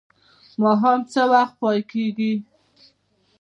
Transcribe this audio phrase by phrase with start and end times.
[0.61, 2.33] ماښام څه وخت پای کیږي؟